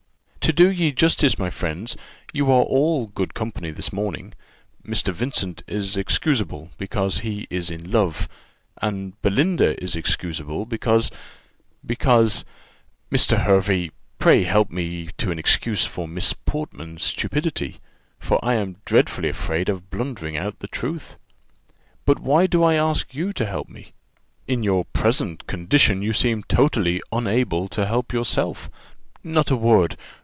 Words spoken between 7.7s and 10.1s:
in love; and Belinda is